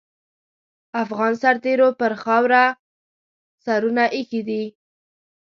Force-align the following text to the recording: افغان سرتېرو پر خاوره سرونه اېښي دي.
افغان 1.03 1.33
سرتېرو 1.41 1.89
پر 1.99 2.13
خاوره 2.21 2.63
سرونه 3.63 4.03
اېښي 4.15 4.41
دي. 4.47 4.63